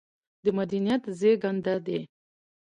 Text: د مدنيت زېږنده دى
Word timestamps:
د 0.43 0.45
مدنيت 0.57 1.03
زېږنده 1.19 1.75
دى 1.85 1.99